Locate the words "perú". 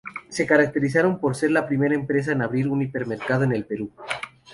3.67-3.91